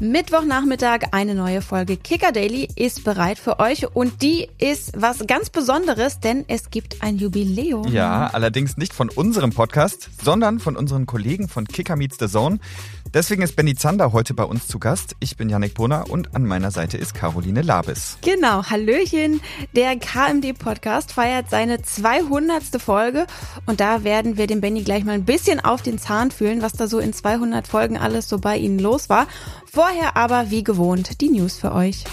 [0.00, 5.50] Mittwochnachmittag eine neue Folge Kicker Daily ist bereit für euch und die ist was ganz
[5.50, 7.86] Besonderes, denn es gibt ein Jubiläum.
[7.92, 12.58] Ja, allerdings nicht von unserem Podcast, sondern von unseren Kollegen von Kicker Meets the Zone.
[13.14, 15.14] Deswegen ist Benny Zander heute bei uns zu Gast.
[15.20, 18.18] Ich bin Yannick Brunner und an meiner Seite ist Caroline Labis.
[18.22, 19.40] Genau, Hallöchen.
[19.76, 22.82] Der KMD-Podcast feiert seine 200.
[22.82, 23.28] Folge
[23.66, 26.72] und da werden wir dem Benny gleich mal ein bisschen auf den Zahn fühlen, was
[26.72, 29.28] da so in 200 Folgen alles so bei Ihnen los war.
[29.70, 32.04] Vorher aber wie gewohnt die News für euch.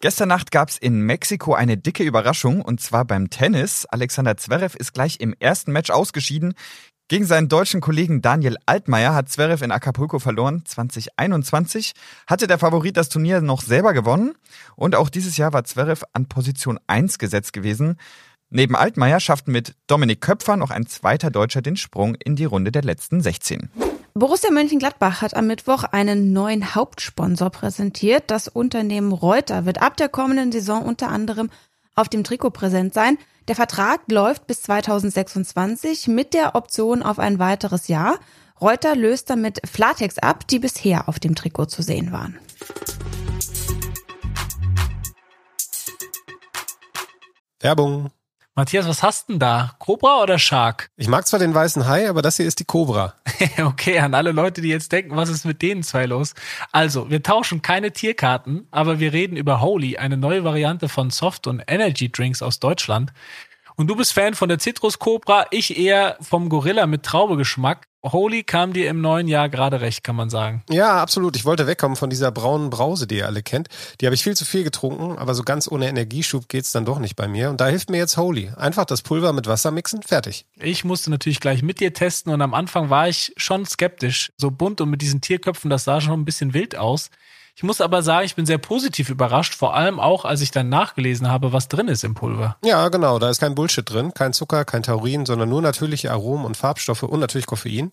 [0.00, 3.84] Gestern Nacht gab es in Mexiko eine dicke Überraschung und zwar beim Tennis.
[3.86, 6.54] Alexander Zverev ist gleich im ersten Match ausgeschieden.
[7.08, 10.62] Gegen seinen deutschen Kollegen Daniel Altmaier hat Zverev in Acapulco verloren.
[10.64, 11.94] 2021
[12.28, 14.34] hatte der Favorit das Turnier noch selber gewonnen
[14.76, 17.96] und auch dieses Jahr war Zverev an Position 1 gesetzt gewesen.
[18.50, 22.70] Neben Altmaier schafften mit Dominik Köpfer noch ein zweiter Deutscher den Sprung in die Runde
[22.70, 23.68] der letzten 16.
[24.18, 28.24] Borussia Mönchengladbach hat am Mittwoch einen neuen Hauptsponsor präsentiert.
[28.32, 31.50] Das Unternehmen Reuter wird ab der kommenden Saison unter anderem
[31.94, 33.16] auf dem Trikot präsent sein.
[33.46, 38.18] Der Vertrag läuft bis 2026 mit der Option auf ein weiteres Jahr.
[38.60, 42.40] Reuter löst damit Flatex ab, die bisher auf dem Trikot zu sehen waren.
[47.60, 48.10] Werbung.
[48.58, 49.76] Matthias, was hast denn da?
[49.78, 50.90] Cobra oder Shark?
[50.96, 53.14] Ich mag zwar den weißen Hai, aber das hier ist die Cobra.
[53.64, 56.34] okay, an alle Leute, die jetzt denken, was ist mit denen zwei los?
[56.72, 61.46] Also, wir tauschen keine Tierkarten, aber wir reden über Holy, eine neue Variante von Soft-
[61.46, 63.12] und Energy Drinks aus Deutschland.
[63.76, 67.86] Und du bist Fan von der Citrus Cobra, ich eher vom Gorilla mit Traubegeschmack.
[68.04, 70.62] Holy kam dir im neuen Jahr gerade recht, kann man sagen.
[70.70, 71.34] Ja, absolut.
[71.34, 73.68] Ich wollte wegkommen von dieser braunen Brause, die ihr alle kennt.
[74.00, 77.00] Die habe ich viel zu viel getrunken, aber so ganz ohne Energieschub geht's dann doch
[77.00, 77.50] nicht bei mir.
[77.50, 78.52] Und da hilft mir jetzt Holy.
[78.56, 80.46] Einfach das Pulver mit Wasser mixen, fertig.
[80.60, 84.32] Ich musste natürlich gleich mit dir testen und am Anfang war ich schon skeptisch.
[84.36, 87.10] So bunt und mit diesen Tierköpfen, das sah schon ein bisschen wild aus.
[87.58, 90.68] Ich muss aber sagen, ich bin sehr positiv überrascht, vor allem auch, als ich dann
[90.68, 92.56] nachgelesen habe, was drin ist im Pulver.
[92.64, 96.44] Ja, genau, da ist kein Bullshit drin, kein Zucker, kein Taurin, sondern nur natürliche Aromen
[96.44, 97.90] und Farbstoffe und natürlich Koffein.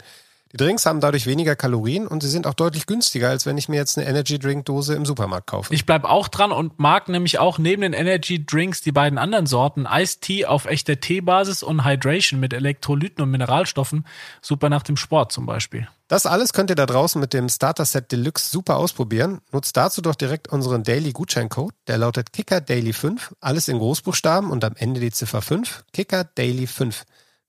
[0.51, 3.67] Die Drinks haben dadurch weniger Kalorien und sie sind auch deutlich günstiger, als wenn ich
[3.67, 5.73] mir jetzt eine Energy Drink Dose im Supermarkt kaufe.
[5.73, 9.47] Ich bleib auch dran und mag nämlich auch neben den Energy Drinks die beiden anderen
[9.47, 14.05] Sorten Ice Tea auf echter Teebasis und Hydration mit Elektrolyten und Mineralstoffen.
[14.41, 15.87] Super nach dem Sport zum Beispiel.
[16.07, 19.41] Das alles könnt ihr da draußen mit dem Starter Set Deluxe super ausprobieren.
[19.51, 21.73] Nutzt dazu doch direkt unseren Daily Gutscheincode.
[21.87, 23.33] Der lautet Kicker Daily 5.
[23.41, 25.83] Alles in Großbuchstaben und am Ende die Ziffer 5.
[25.91, 27.03] Kicker Daily 5.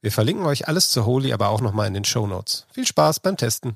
[0.06, 2.64] Wir verlinken euch alles zu Holy aber auch nochmal in den Show Notes.
[2.72, 3.74] Viel Spaß beim Testen.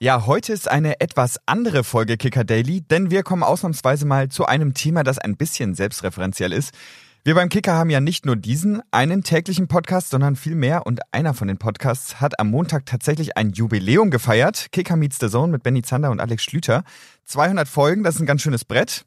[0.00, 4.46] Ja, heute ist eine etwas andere Folge Kicker Daily, denn wir kommen ausnahmsweise mal zu
[4.46, 6.74] einem Thema, das ein bisschen selbstreferenziell ist.
[7.22, 10.98] Wir beim Kicker haben ja nicht nur diesen einen täglichen Podcast, sondern viel mehr und
[11.12, 14.72] einer von den Podcasts hat am Montag tatsächlich ein Jubiläum gefeiert.
[14.72, 16.82] Kicker Meets the Zone mit Benny Zander und Alex Schlüter.
[17.26, 19.04] 200 Folgen, das ist ein ganz schönes Brett.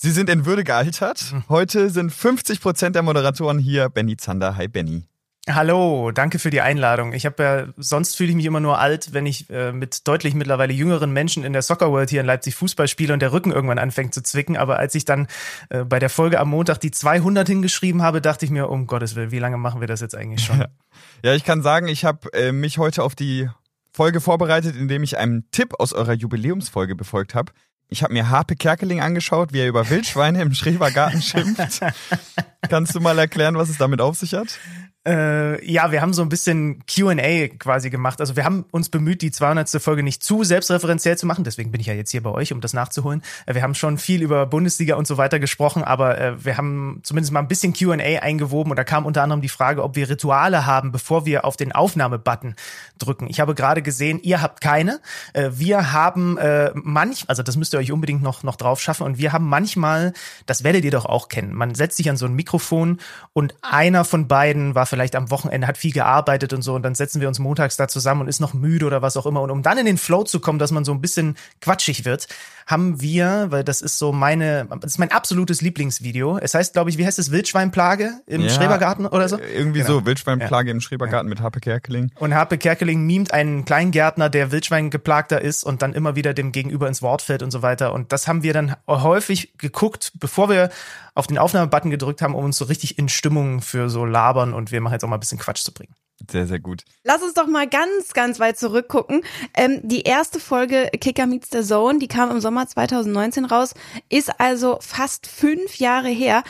[0.00, 1.34] Sie sind in Würde gealtert.
[1.48, 3.88] Heute sind 50 Prozent der Moderatoren hier.
[3.88, 5.08] Benny Zander, hi Benny.
[5.50, 7.12] Hallo, danke für die Einladung.
[7.12, 10.34] Ich habe ja, sonst fühle ich mich immer nur alt, wenn ich äh, mit deutlich
[10.34, 13.50] mittlerweile jüngeren Menschen in der Soccer World hier in Leipzig Fußball spiele und der Rücken
[13.50, 14.56] irgendwann anfängt zu zwicken.
[14.56, 15.26] Aber als ich dann
[15.68, 19.16] äh, bei der Folge am Montag die 200 hingeschrieben habe, dachte ich mir, um Gottes
[19.16, 20.64] Willen, wie lange machen wir das jetzt eigentlich schon?
[21.24, 23.48] Ja, ich kann sagen, ich habe äh, mich heute auf die
[23.92, 27.52] Folge vorbereitet, indem ich einem Tipp aus eurer Jubiläumsfolge befolgt habe.
[27.88, 31.80] Ich habe mir Harpe Kerkeling angeschaut, wie er über Wildschweine im Schrebergarten schimpft.
[32.68, 34.58] Kannst du mal erklären, was es damit auf sich hat?
[35.08, 38.20] Äh, ja, wir haben so ein bisschen Q&A quasi gemacht.
[38.20, 39.70] Also wir haben uns bemüht, die 200.
[39.80, 41.44] Folge nicht zu selbstreferenziell zu machen.
[41.44, 43.22] Deswegen bin ich ja jetzt hier bei euch, um das nachzuholen.
[43.46, 47.00] Äh, wir haben schon viel über Bundesliga und so weiter gesprochen, aber äh, wir haben
[47.04, 50.10] zumindest mal ein bisschen Q&A eingewoben und da kam unter anderem die Frage, ob wir
[50.10, 52.54] Rituale haben, bevor wir auf den Aufnahmebutton
[52.98, 53.28] drücken.
[53.30, 55.00] Ich habe gerade gesehen, ihr habt keine.
[55.32, 59.04] Äh, wir haben äh, manch, also das müsst ihr euch unbedingt noch, noch drauf schaffen
[59.04, 60.12] und wir haben manchmal,
[60.44, 62.98] das werdet ihr doch auch kennen, man setzt sich an so ein Mikrofon
[63.32, 66.94] und einer von beiden war vielleicht am Wochenende, hat viel gearbeitet und so und dann
[66.94, 69.40] setzen wir uns montags da zusammen und ist noch müde oder was auch immer.
[69.42, 72.28] Und um dann in den Flow zu kommen, dass man so ein bisschen quatschig wird,
[72.66, 76.38] haben wir, weil das ist so meine, das ist mein absolutes Lieblingsvideo.
[76.38, 79.38] Es heißt, glaube ich, wie heißt es, Wildschweinplage im Ja, Schrebergarten oder so?
[79.38, 80.00] Irgendwie Genau.
[80.00, 82.10] so, Wildschweinplage im Schrebergarten mit Harpe Kerkeling.
[82.16, 86.88] Und Harpe Kerkeling mimt einen Kleingärtner, der Wildschweingeplagter ist und dann immer wieder dem Gegenüber
[86.88, 87.94] ins Wort fällt und so weiter.
[87.94, 90.68] Und das haben wir dann häufig geguckt, bevor wir
[91.14, 94.70] auf den Aufnahmebutton gedrückt haben, um uns so richtig in Stimmung für so labern und
[94.70, 95.94] wir machen jetzt auch mal ein bisschen Quatsch zu bringen.
[96.30, 96.84] Sehr, sehr gut.
[97.04, 99.22] Lass uns doch mal ganz, ganz weit zurückgucken.
[99.54, 103.74] Ähm, die erste Folge Kicker Meets the Zone, die kam im Sommer 2019 raus,
[104.08, 106.42] ist also fast fünf Jahre her.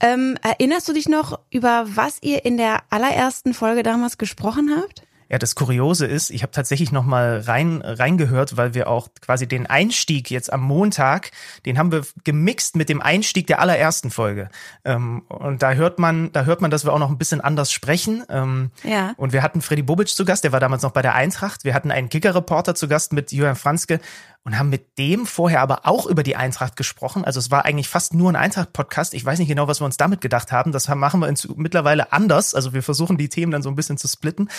[0.00, 5.02] Ähm, erinnerst du dich noch, über was ihr in der allerersten Folge damals gesprochen habt?
[5.28, 9.46] Ja, das Kuriose ist, ich habe tatsächlich noch mal rein reingehört, weil wir auch quasi
[9.46, 11.30] den Einstieg jetzt am Montag,
[11.66, 14.48] den haben wir gemixt mit dem Einstieg der allerersten Folge.
[14.84, 17.72] Ähm, und da hört man, da hört man, dass wir auch noch ein bisschen anders
[17.72, 18.24] sprechen.
[18.28, 19.14] Ähm, Ja.
[19.16, 21.64] Und wir hatten Freddy Bobic zu Gast, der war damals noch bei der Eintracht.
[21.64, 24.00] Wir hatten einen Kicker-Reporter zu Gast mit Julian Franzke
[24.44, 27.24] und haben mit dem vorher aber auch über die Eintracht gesprochen.
[27.24, 29.14] Also es war eigentlich fast nur ein Eintracht-Podcast.
[29.14, 30.70] Ich weiß nicht genau, was wir uns damit gedacht haben.
[30.70, 32.54] Das machen wir mittlerweile anders.
[32.54, 34.50] Also wir versuchen die Themen dann so ein bisschen zu splitten.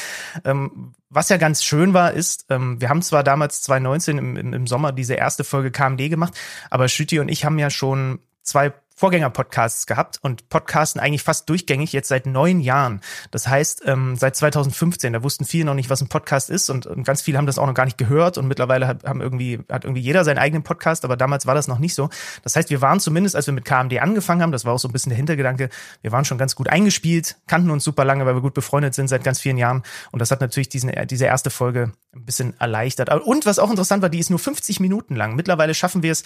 [0.43, 4.53] Ähm, was ja ganz schön war, ist, ähm, wir haben zwar damals 2019 im, im,
[4.53, 6.33] im Sommer diese erste Folge KMD gemacht,
[6.71, 11.91] aber Schütti und ich haben ja schon zwei Vorgänger-Podcasts gehabt und podcasten eigentlich fast durchgängig
[11.91, 13.01] jetzt seit neun Jahren.
[13.29, 16.87] Das heißt, ähm, seit 2015, da wussten viele noch nicht, was ein Podcast ist und,
[16.87, 19.59] und ganz viele haben das auch noch gar nicht gehört und mittlerweile hat, haben irgendwie,
[19.69, 22.09] hat irgendwie jeder seinen eigenen Podcast, aber damals war das noch nicht so.
[22.43, 24.87] Das heißt, wir waren zumindest, als wir mit KMD angefangen haben, das war auch so
[24.87, 25.69] ein bisschen der Hintergedanke,
[26.01, 29.09] wir waren schon ganz gut eingespielt, kannten uns super lange, weil wir gut befreundet sind
[29.09, 33.09] seit ganz vielen Jahren und das hat natürlich diesen, diese erste Folge ein bisschen erleichtert.
[33.09, 35.35] Und was auch interessant war, die ist nur 50 Minuten lang.
[35.35, 36.23] Mittlerweile schaffen wir es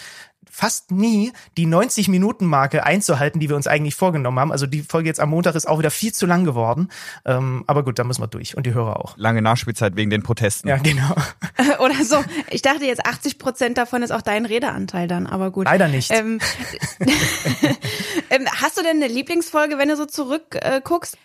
[0.48, 4.52] fast nie, die 90 Minuten Marke einzuhalten, die wir uns eigentlich vorgenommen haben.
[4.52, 6.90] Also die Folge jetzt am Montag ist auch wieder viel zu lang geworden.
[7.24, 9.16] Ähm, aber gut, da müssen wir durch und die Hörer auch.
[9.16, 10.68] Lange Nachspielzeit wegen den Protesten.
[10.68, 11.14] Ja, genau.
[11.78, 12.22] Oder so.
[12.50, 15.64] Ich dachte jetzt 80 Prozent davon ist auch dein Redeanteil dann, aber gut.
[15.64, 16.10] Leider nicht.
[16.12, 16.38] Ähm,
[18.30, 20.62] ähm, hast du denn eine Lieblingsfolge, wenn du so zurückguckst?
[20.62, 21.16] Äh, guckst?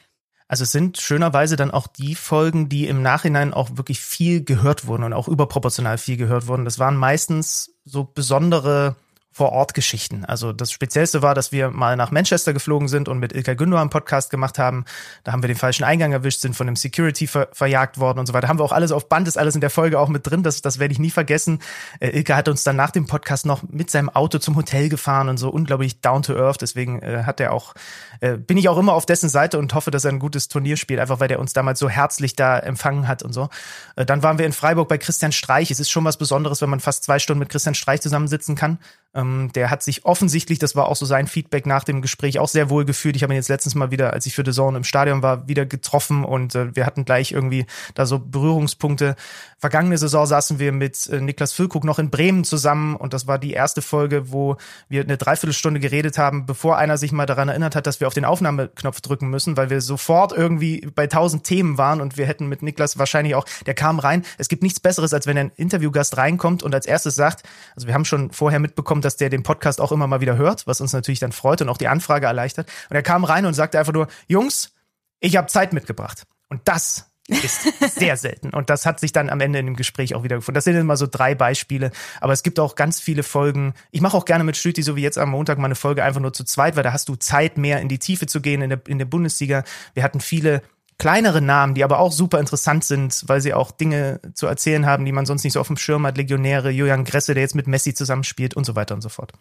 [0.48, 4.88] Also es sind schönerweise dann auch die Folgen, die im Nachhinein auch wirklich viel gehört
[4.88, 6.64] wurden und auch überproportional viel gehört wurden.
[6.64, 8.96] Das waren meistens so besondere
[9.36, 10.24] Vor-Ort-Geschichten.
[10.24, 13.82] Also das Speziellste war, dass wir mal nach Manchester geflogen sind und mit Ilka Gündoğan
[13.82, 14.86] einen Podcast gemacht haben.
[15.26, 18.28] Da haben wir den falschen Eingang erwischt, sind von dem Security ver verjagt worden und
[18.28, 18.48] so weiter.
[18.48, 20.42] Haben wir auch alles auf Band, ist alles in der Folge auch mit drin.
[20.42, 21.60] Das, das werde ich nie vergessen.
[22.00, 25.28] Äh, Ilka hat uns dann nach dem Podcast noch mit seinem Auto zum Hotel gefahren
[25.28, 26.62] und so unglaublich down to earth.
[26.62, 27.74] Deswegen äh, hat er auch,
[28.22, 30.78] äh, bin ich auch immer auf dessen Seite und hoffe, dass er ein gutes Turnier
[30.78, 33.50] spielt, einfach weil der uns damals so herzlich da empfangen hat und so.
[33.98, 35.72] Äh, dann waren wir in Freiburg bei Christian Streich.
[35.72, 38.80] Es ist schon was Besonderes, wenn man fast zwei Stunden mit Christian Streich zusammensitzen kann.
[39.16, 42.50] Ähm, der hat sich offensichtlich, das war auch so sein Feedback nach dem Gespräch, auch
[42.50, 43.16] sehr wohl gefühlt.
[43.16, 45.48] Ich habe ihn jetzt letztens mal wieder, als ich für The Zone im Stadion war,
[45.48, 49.16] wieder getroffen und äh, wir hatten gleich irgendwie da so Berührungspunkte.
[49.58, 53.40] Vergangene Saison saßen wir mit äh, Niklas Füllkrug noch in Bremen zusammen und das war
[53.40, 54.58] die erste Folge, wo
[54.90, 58.14] wir eine Dreiviertelstunde geredet haben, bevor einer sich mal daran erinnert hat, dass wir auf
[58.14, 62.48] den Aufnahmeknopf drücken müssen, weil wir sofort irgendwie bei tausend Themen waren und wir hätten
[62.48, 64.24] mit Niklas wahrscheinlich auch, der kam rein.
[64.38, 67.44] Es gibt nichts Besseres, als wenn ein Interviewgast reinkommt und als erstes sagt,
[67.76, 70.68] also wir haben schon vorher mitbekommen, dass der den Podcast auch immer mal wieder hört,
[70.68, 72.70] was uns natürlich dann freut und auch die Anfrage erleichtert.
[72.90, 74.74] Und er kam rein und sagte einfach nur, Jungs,
[75.20, 76.24] ich habe Zeit mitgebracht.
[76.50, 77.62] Und das ist
[77.96, 78.50] sehr selten.
[78.52, 80.56] Und das hat sich dann am Ende in dem Gespräch auch wieder gefunden.
[80.56, 81.92] Das sind immer so drei Beispiele.
[82.22, 83.74] Aber es gibt auch ganz viele Folgen.
[83.92, 86.22] Ich mache auch gerne mit Stüti, so wie jetzt am Montag, mal eine Folge einfach
[86.22, 88.70] nur zu zweit, weil da hast du Zeit, mehr in die Tiefe zu gehen in
[88.70, 89.64] der, in der Bundesliga.
[89.94, 90.62] Wir hatten viele
[90.98, 95.06] kleinere Namen, die aber auch super interessant sind, weil sie auch Dinge zu erzählen haben,
[95.06, 96.18] die man sonst nicht so auf dem Schirm hat.
[96.18, 99.34] Legionäre, Julian Gresse, der jetzt mit Messi zusammenspielt und so weiter und so fort.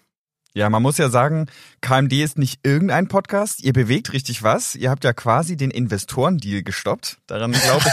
[0.57, 1.47] Ja, man muss ja sagen,
[1.81, 3.61] KMD ist nicht irgendein Podcast.
[3.65, 4.77] Ihr bewegt richtig was.
[4.77, 7.19] Ihr habt ja quasi den Investorendeal gestoppt.
[7.27, 7.85] Daran glaube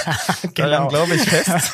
[0.44, 0.70] ich, Genau.
[0.70, 1.72] daran glaube ich fest.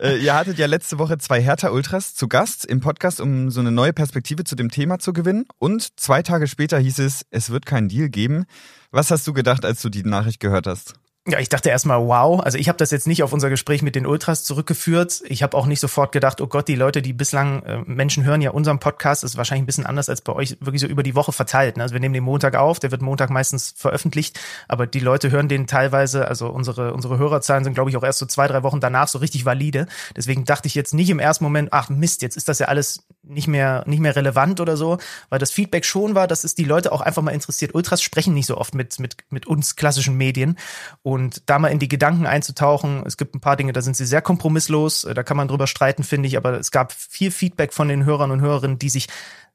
[0.00, 3.60] äh, ihr hattet ja letzte Woche zwei Hertha Ultras zu Gast im Podcast, um so
[3.60, 5.46] eine neue Perspektive zu dem Thema zu gewinnen.
[5.58, 8.44] Und zwei Tage später hieß es, es wird keinen Deal geben.
[8.90, 10.96] Was hast du gedacht, als du die Nachricht gehört hast?
[11.26, 12.42] Ja, ich dachte erstmal, wow.
[12.42, 15.22] Also ich habe das jetzt nicht auf unser Gespräch mit den Ultras zurückgeführt.
[15.24, 18.42] Ich habe auch nicht sofort gedacht, oh Gott, die Leute, die bislang, äh, Menschen hören
[18.42, 21.14] ja unseren Podcast, ist wahrscheinlich ein bisschen anders als bei euch, wirklich so über die
[21.14, 21.78] Woche verteilt.
[21.78, 21.82] Ne?
[21.82, 25.48] Also wir nehmen den Montag auf, der wird Montag meistens veröffentlicht, aber die Leute hören
[25.48, 28.80] den teilweise, also unsere, unsere Hörerzahlen sind, glaube ich, auch erst so zwei, drei Wochen
[28.80, 29.86] danach so richtig valide.
[30.14, 33.02] Deswegen dachte ich jetzt nicht im ersten Moment, ach Mist, jetzt ist das ja alles
[33.26, 36.64] nicht mehr, nicht mehr relevant oder so, weil das Feedback schon war, dass es die
[36.64, 37.74] Leute auch einfach mal interessiert.
[37.74, 40.56] Ultras sprechen nicht so oft mit, mit, mit uns klassischen Medien
[41.02, 43.02] und da mal in die Gedanken einzutauchen.
[43.06, 46.04] Es gibt ein paar Dinge, da sind sie sehr kompromisslos, da kann man drüber streiten,
[46.04, 49.08] finde ich, aber es gab viel Feedback von den Hörern und Hörerinnen, die sich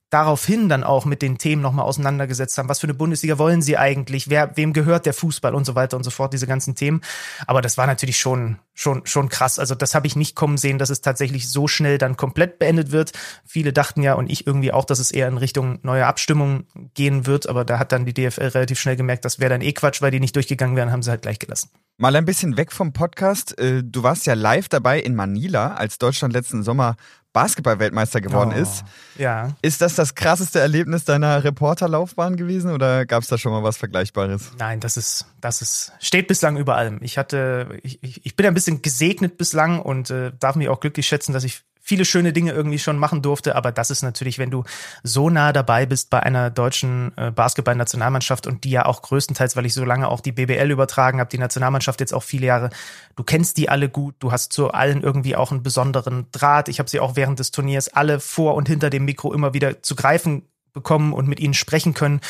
[0.10, 2.70] daraufhin dann auch mit den Themen nochmal auseinandergesetzt haben.
[2.70, 4.30] Was für eine Bundesliga wollen sie eigentlich?
[4.30, 7.02] Wer, wem gehört der Fußball und so weiter und so fort, diese ganzen Themen.
[7.46, 9.60] Aber das war natürlich schon, schon, schon krass.
[9.60, 12.92] Also das habe ich nicht kommen sehen, dass es tatsächlich so schnell dann komplett beendet
[12.92, 13.12] wird.
[13.46, 17.26] Viele dachten ja und ich irgendwie auch, dass es eher in Richtung neue Abstimmung gehen
[17.26, 17.50] wird.
[17.50, 20.12] Aber da hat dann die DFL relativ schnell gemerkt, das wäre dann eh Quatsch, weil
[20.12, 21.70] die nicht durchgegangen wären, haben sie halt gleich gelassen.
[21.98, 23.60] Mal ein bisschen weg vom Podcast.
[23.60, 26.96] Äh, Du warst ja live dabei in Manila, als Deutschland letzten Sommer
[27.34, 28.84] Basketball-Weltmeister geworden Oh, ist.
[29.18, 29.50] Ja.
[29.62, 33.78] Ist das das krasseste Erlebnis deiner Reporterlaufbahn gewesen oder gab es da schon mal was
[33.78, 34.52] Vergleichbares?
[34.58, 36.98] Nein, das ist, das ist, steht bislang über allem.
[37.02, 40.80] Ich hatte, ich, ich ich bin ein bisschen gesegnet bislang und äh, darf mich auch
[40.80, 44.38] glücklich schätzen, dass ich viele schöne Dinge irgendwie schon machen durfte, aber das ist natürlich,
[44.38, 44.64] wenn du
[45.02, 49.66] so nah dabei bist bei einer deutschen äh, Basketball-Nationalmannschaft und die ja auch größtenteils, weil
[49.66, 52.70] ich so lange auch die BBL übertragen habe, die Nationalmannschaft jetzt auch viele Jahre,
[53.16, 56.70] du kennst die alle gut, du hast zu allen irgendwie auch einen besonderen Draht.
[56.70, 59.82] Ich habe sie auch während des Turniers alle vor und hinter dem Mikro immer wieder
[59.82, 62.22] zu greifen bekommen und mit ihnen sprechen können.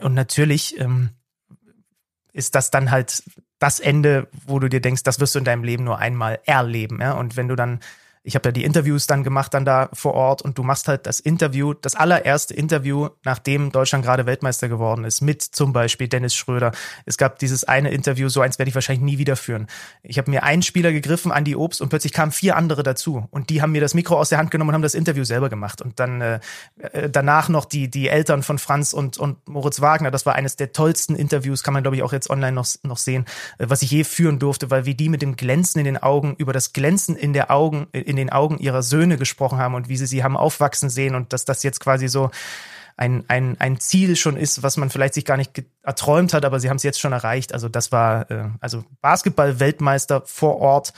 [0.00, 1.10] Und natürlich ähm,
[2.38, 3.24] ist das dann halt
[3.58, 7.00] das Ende, wo du dir denkst, das wirst du in deinem Leben nur einmal erleben.
[7.00, 7.12] Ja?
[7.12, 7.80] Und wenn du dann
[8.22, 11.06] ich habe ja die Interviews dann gemacht dann da vor Ort und du machst halt
[11.06, 16.34] das Interview, das allererste Interview, nachdem Deutschland gerade Weltmeister geworden ist, mit zum Beispiel Dennis
[16.34, 16.72] Schröder.
[17.06, 19.66] Es gab dieses eine Interview, so eins werde ich wahrscheinlich nie wieder führen.
[20.02, 23.50] Ich habe mir einen Spieler gegriffen, Andy Obst, und plötzlich kamen vier andere dazu und
[23.50, 25.82] die haben mir das Mikro aus der Hand genommen und haben das Interview selber gemacht.
[25.82, 26.40] Und dann äh,
[26.92, 30.10] äh danach noch die, die Eltern von Franz und, und Moritz Wagner.
[30.10, 32.98] Das war eines der tollsten Interviews, kann man glaube ich auch jetzt online noch, noch
[32.98, 33.24] sehen,
[33.58, 36.34] äh, was ich je führen durfte, weil wie die mit dem Glänzen in den Augen
[36.38, 39.96] über das Glänzen in der Augen, in den Augen ihrer Söhne gesprochen haben und wie
[39.96, 42.30] sie sie haben aufwachsen sehen und dass das jetzt quasi so
[42.96, 46.58] ein, ein, ein Ziel schon ist, was man vielleicht sich gar nicht erträumt hat, aber
[46.58, 47.52] sie haben es jetzt schon erreicht.
[47.52, 50.92] Also das war äh, also Basketball-Weltmeister vor Ort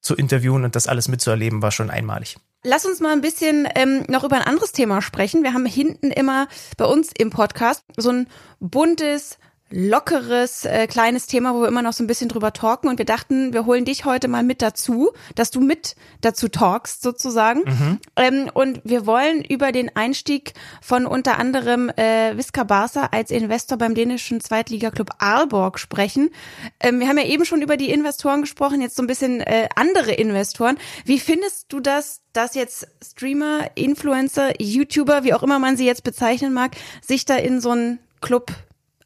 [0.00, 2.36] zu interviewen und das alles mitzuerleben, war schon einmalig.
[2.62, 5.42] Lass uns mal ein bisschen ähm, noch über ein anderes Thema sprechen.
[5.42, 8.26] Wir haben hinten immer bei uns im Podcast so ein
[8.58, 9.38] buntes
[9.74, 12.88] lockeres, äh, kleines Thema, wo wir immer noch so ein bisschen drüber talken.
[12.88, 17.02] Und wir dachten, wir holen dich heute mal mit dazu, dass du mit dazu talkst
[17.02, 17.62] sozusagen.
[17.64, 17.98] Mhm.
[18.14, 23.76] Ähm, und wir wollen über den Einstieg von unter anderem äh, Visca Barca als Investor
[23.76, 26.30] beim dänischen Zweitligaklub Aalborg sprechen.
[26.78, 29.68] Ähm, wir haben ja eben schon über die Investoren gesprochen, jetzt so ein bisschen äh,
[29.74, 30.78] andere Investoren.
[31.04, 36.04] Wie findest du das, dass jetzt Streamer, Influencer, YouTuber, wie auch immer man sie jetzt
[36.04, 38.52] bezeichnen mag, sich da in so einen Club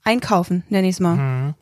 [0.08, 1.16] einkaufen, nenne ich es mal.
[1.16, 1.54] Mhm.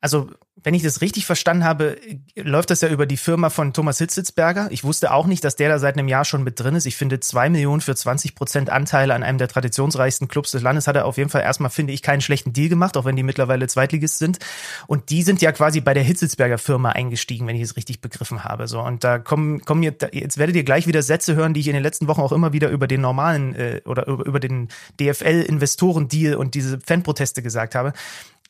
[0.00, 0.30] Also
[0.64, 1.98] wenn ich das richtig verstanden habe,
[2.36, 4.68] läuft das ja über die Firma von Thomas Hitzitzberger.
[4.70, 6.86] Ich wusste auch nicht, dass der da seit einem Jahr schon mit drin ist.
[6.86, 10.86] Ich finde, zwei Millionen für 20 Prozent Anteile an einem der traditionsreichsten Clubs des Landes
[10.86, 13.22] hat er auf jeden Fall erstmal, finde ich, keinen schlechten Deal gemacht, auch wenn die
[13.22, 14.38] mittlerweile Zweitligist sind.
[14.86, 18.44] Und die sind ja quasi bei der Hitzitzberger Firma eingestiegen, wenn ich es richtig begriffen
[18.44, 18.66] habe.
[18.66, 21.68] So und da kommen, kommen jetzt, jetzt werdet ihr gleich wieder Sätze hören, die ich
[21.68, 24.68] in den letzten Wochen auch immer wieder über den normalen äh, oder über, über den
[25.00, 27.92] DFL-Investoren-Deal und diese Fanproteste gesagt habe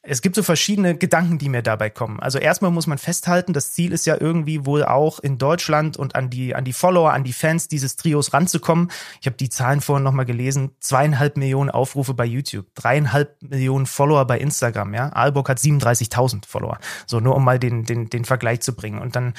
[0.03, 2.21] es gibt so verschiedene Gedanken, die mir dabei kommen.
[2.21, 6.15] Also erstmal muss man festhalten, das Ziel ist ja irgendwie wohl auch in Deutschland und
[6.15, 8.91] an die, an die Follower, an die Fans dieses Trios ranzukommen.
[9.21, 10.71] Ich habe die Zahlen vorhin nochmal gelesen.
[10.81, 15.13] Zweieinhalb Millionen Aufrufe bei YouTube, dreieinhalb Millionen Follower bei Instagram, ja.
[15.13, 16.79] Aalborg hat 37.000 Follower.
[17.07, 19.01] So, nur um mal den, den, den Vergleich zu bringen.
[19.01, 19.35] Und dann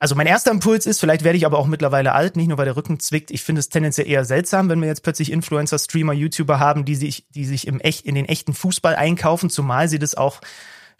[0.00, 2.64] also mein erster Impuls ist, vielleicht werde ich aber auch mittlerweile alt, nicht nur weil
[2.64, 3.30] der Rücken zwickt.
[3.30, 6.96] Ich finde es tendenziell eher seltsam, wenn wir jetzt plötzlich Influencer, Streamer, YouTuber haben, die
[6.96, 10.40] sich, die sich im echt, in den echten Fußball einkaufen, zumal sie das auch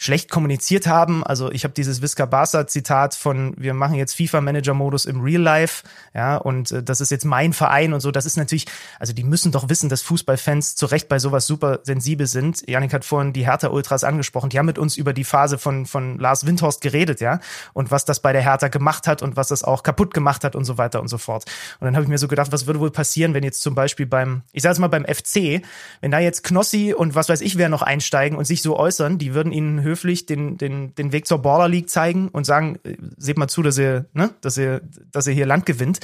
[0.00, 1.22] schlecht kommuniziert haben.
[1.22, 5.20] Also ich habe dieses Visca Barca Zitat von wir machen jetzt FIFA Manager Modus im
[5.20, 8.10] Real Life, ja, und äh, das ist jetzt mein Verein und so.
[8.10, 8.64] Das ist natürlich,
[8.98, 12.66] also die müssen doch wissen, dass Fußballfans zu Recht bei sowas super sensibel sind.
[12.66, 14.48] Janik hat vorhin die Hertha Ultras angesprochen.
[14.48, 17.38] Die haben mit uns über die Phase von von Lars Windhorst geredet, ja,
[17.74, 20.56] und was das bei der Hertha gemacht hat und was das auch kaputt gemacht hat
[20.56, 21.44] und so weiter und so fort.
[21.78, 24.06] Und dann habe ich mir so gedacht, was würde wohl passieren, wenn jetzt zum Beispiel
[24.06, 25.62] beim, ich sage jetzt mal beim FC,
[26.00, 29.18] wenn da jetzt Knossi und was weiß ich wer noch einsteigen und sich so äußern,
[29.18, 32.96] die würden ihnen höflich den, den, den Weg zur Border League zeigen und sagen, äh,
[33.16, 34.80] seht mal zu, dass ihr, ne, dass ihr,
[35.10, 36.00] dass ihr hier Land gewinnt.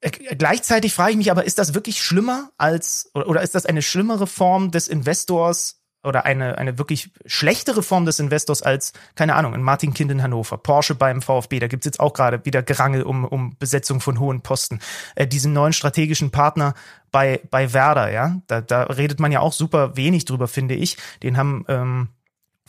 [0.00, 3.82] Äh, gleichzeitig frage ich mich aber, ist das wirklich schlimmer als, oder, ist das eine
[3.82, 9.54] schlimmere Form des Investors oder eine, eine wirklich schlechtere Form des Investors als, keine Ahnung,
[9.54, 13.02] ein Martin Kind in Hannover, Porsche beim VfB, da gibt's jetzt auch gerade wieder Gerangel
[13.02, 14.78] um, um Besetzung von hohen Posten.
[15.16, 16.74] Äh, diesen neuen strategischen Partner
[17.10, 20.96] bei, bei Werder, ja, da, da redet man ja auch super wenig drüber, finde ich.
[21.22, 22.08] Den haben ähm,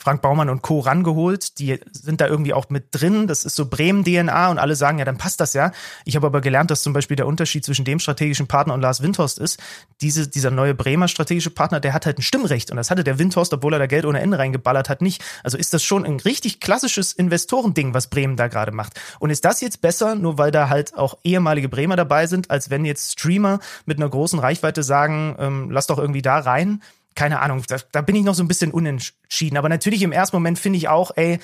[0.02, 0.80] Frank Baumann und Co.
[0.80, 1.58] rangeholt.
[1.58, 3.26] Die sind da irgendwie auch mit drin.
[3.26, 5.72] Das ist so Bremen-DNA und alle sagen, ja, dann passt das ja.
[6.06, 9.02] Ich habe aber gelernt, dass zum Beispiel der Unterschied zwischen dem strategischen Partner und Lars
[9.02, 9.60] Windhorst ist,
[10.00, 12.70] diese, dieser neue Bremer strategische Partner, der hat halt ein Stimmrecht.
[12.70, 15.22] Und das hatte der Windhorst, obwohl er da Geld ohne Ende reingeballert hat, nicht.
[15.44, 18.98] Also ist das schon ein richtig klassisches Investorending, was Bremen da gerade macht.
[19.18, 22.70] Und ist das jetzt besser, nur weil da halt auch ehemalige Bremer dabei sind, als
[22.70, 26.80] wenn jetzt Streamer mit einer großen Reichweite sagen, ähm, lass doch irgendwie da rein?
[27.14, 29.56] Keine Ahnung, da, da bin ich noch so ein bisschen unentschieden.
[29.56, 31.38] Aber natürlich im ersten Moment finde ich auch, ey,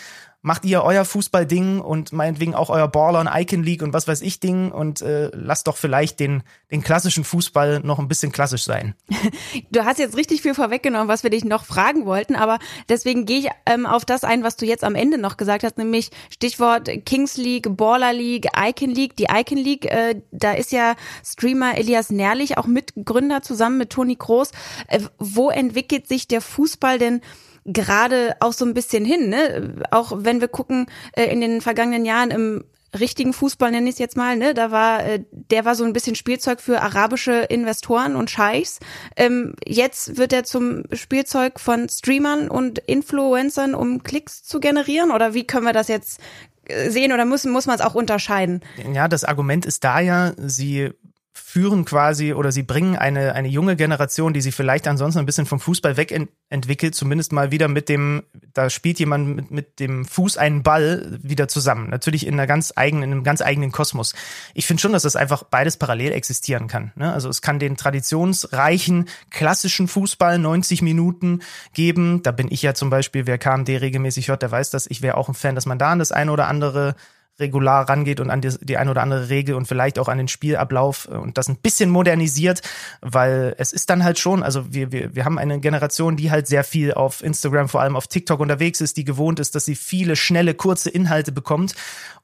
[0.46, 4.20] macht ihr euer Fußballding und meinetwegen auch euer Baller und Icon League und was weiß
[4.20, 8.62] ich Ding und äh, lasst doch vielleicht den, den klassischen Fußball noch ein bisschen klassisch
[8.62, 8.94] sein.
[9.70, 13.38] Du hast jetzt richtig viel vorweggenommen, was wir dich noch fragen wollten, aber deswegen gehe
[13.40, 16.88] ich ähm, auf das ein, was du jetzt am Ende noch gesagt hast, nämlich Stichwort
[17.04, 19.16] Kings League, Baller League, Icon League.
[19.16, 24.14] Die Icon League, äh, da ist ja Streamer Elias Nährlich auch Mitgründer zusammen mit Toni
[24.14, 24.52] Groß.
[24.86, 27.20] Äh, wo entwickelt sich der Fußball denn
[27.66, 29.74] gerade auch so ein bisschen hin, ne?
[29.90, 32.64] Auch wenn wir gucken, äh, in den vergangenen Jahren im
[32.98, 34.54] richtigen Fußball nenne ich es jetzt mal, ne?
[34.54, 38.78] Da war, äh, der war so ein bisschen Spielzeug für arabische Investoren und Scheichs.
[39.16, 45.10] Ähm, jetzt wird er zum Spielzeug von Streamern und Influencern, um Klicks zu generieren?
[45.10, 46.20] Oder wie können wir das jetzt
[46.64, 48.62] äh, sehen oder müssen, muss man es auch unterscheiden?
[48.92, 50.90] Ja, das Argument ist da ja, sie
[51.38, 55.44] führen quasi oder sie bringen eine, eine junge Generation, die sich vielleicht ansonsten ein bisschen
[55.44, 58.22] vom Fußball wegentwickelt, zumindest mal wieder mit dem,
[58.54, 61.90] da spielt jemand mit, mit dem Fuß einen Ball wieder zusammen.
[61.90, 64.14] Natürlich in einer ganz eigenen, in einem ganz eigenen Kosmos.
[64.54, 66.92] Ich finde schon, dass das einfach beides parallel existieren kann.
[66.96, 67.12] Ne?
[67.12, 71.40] Also es kann den traditionsreichen, klassischen Fußball 90 Minuten
[71.74, 72.22] geben.
[72.22, 74.86] Da bin ich ja zum Beispiel, wer KMD regelmäßig hört, der weiß das.
[74.86, 76.96] Ich wäre auch ein Fan, dass man da an das eine oder andere
[77.38, 80.28] regular rangeht und an die, die eine oder andere Regel und vielleicht auch an den
[80.28, 82.62] Spielablauf äh, und das ein bisschen modernisiert,
[83.00, 86.46] weil es ist dann halt schon, also wir, wir, wir haben eine Generation, die halt
[86.46, 89.76] sehr viel auf Instagram, vor allem auf TikTok unterwegs ist, die gewohnt ist, dass sie
[89.76, 91.74] viele schnelle, kurze Inhalte bekommt.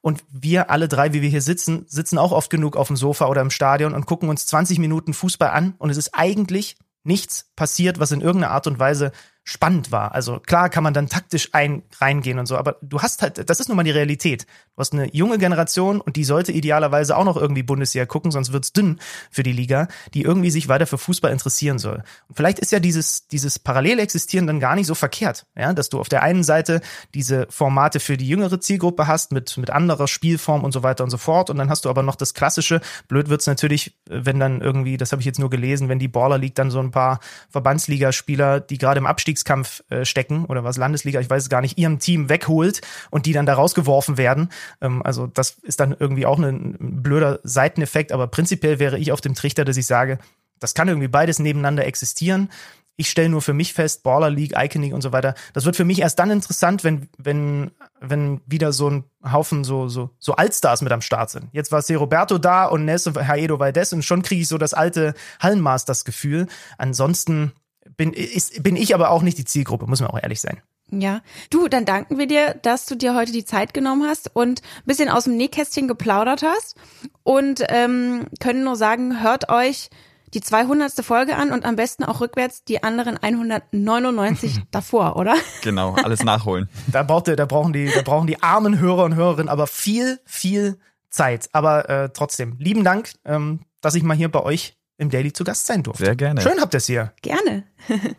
[0.01, 3.27] Und wir alle drei, wie wir hier sitzen, sitzen auch oft genug auf dem Sofa
[3.27, 7.51] oder im Stadion und gucken uns 20 Minuten Fußball an und es ist eigentlich nichts
[7.55, 9.11] passiert, was in irgendeiner Art und Weise
[9.43, 10.13] spannend war.
[10.13, 13.59] Also klar kann man dann taktisch ein, reingehen und so, aber du hast halt, das
[13.59, 14.45] ist nun mal die Realität.
[14.75, 18.53] Du hast eine junge Generation und die sollte idealerweise auch noch irgendwie Bundesliga gucken, sonst
[18.53, 22.03] wird's dünn für die Liga, die irgendwie sich weiter für Fußball interessieren soll.
[22.27, 25.99] Und vielleicht ist ja dieses, dieses Parallelexistieren dann gar nicht so verkehrt, ja, dass du
[25.99, 26.81] auf der einen Seite
[27.13, 31.09] diese Formate für die jüngere Zielgruppe hast mit, mit anderer Spielform und so weiter und
[31.09, 32.79] so fort und dann hast du aber noch das klassische.
[33.09, 36.37] Blöd wird's natürlich, wenn dann irgendwie, das habe ich jetzt nur gelesen, wenn die Baller
[36.37, 37.19] League dann so ein paar
[37.49, 41.61] Verbandsligaspieler, die gerade im Abstieg Abstiegskampf äh, stecken oder was Landesliga, ich weiß es gar
[41.61, 44.49] nicht, ihrem Team wegholt und die dann da rausgeworfen werden.
[44.81, 49.21] Ähm, also das ist dann irgendwie auch ein, blöder Seiteneffekt, aber prinzipiell wäre ich auf
[49.21, 50.19] dem Trichter, dass ich sage,
[50.59, 52.49] das kann irgendwie beides nebeneinander existieren.
[52.95, 55.33] Ich stelle nur für mich fest, Baller League, Iconic und so weiter.
[55.53, 59.89] Das wird für mich erst dann interessant, wenn, wenn, wenn wieder so ein Haufen so,
[59.89, 61.49] so, so Altstars mit am Start sind.
[61.53, 61.95] Jetzt war C.
[61.95, 66.45] Roberto da und Ness und Haedo Valdez und schon kriege ich so das alte Hallenmasters-Gefühl.
[66.77, 67.53] Ansonsten
[67.97, 70.61] bin, ist, bin ich aber auch nicht die Zielgruppe, muss man auch ehrlich sein.
[70.91, 74.61] Ja, du, dann danken wir dir, dass du dir heute die Zeit genommen hast und
[74.61, 76.75] ein bisschen aus dem Nähkästchen geplaudert hast
[77.23, 79.89] und ähm, können nur sagen, hört euch
[80.33, 80.93] die 200.
[81.03, 85.35] Folge an und am besten auch rückwärts die anderen 199 davor, oder?
[85.61, 86.69] Genau, alles nachholen.
[86.91, 90.79] da, braucht, da, brauchen die, da brauchen die armen Hörer und Hörerinnen aber viel, viel
[91.09, 91.49] Zeit.
[91.53, 95.43] Aber äh, trotzdem, lieben Dank, ähm, dass ich mal hier bei euch im Daily zu
[95.43, 96.05] Gast sein durfte.
[96.05, 96.41] Sehr gerne.
[96.41, 97.13] Schön habt ihr es hier.
[97.21, 97.63] Gerne.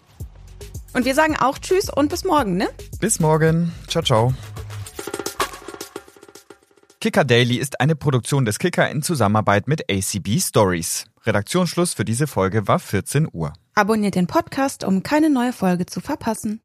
[0.92, 2.68] Und wir sagen auch Tschüss und bis morgen, ne?
[3.00, 3.72] Bis morgen.
[3.88, 4.32] Ciao, ciao.
[7.00, 11.06] Kicker Daily ist eine Produktion des Kicker in Zusammenarbeit mit ACB Stories.
[11.24, 13.52] Redaktionsschluss für diese Folge war 14 Uhr.
[13.74, 16.60] Abonniert den Podcast, um keine neue Folge zu verpassen.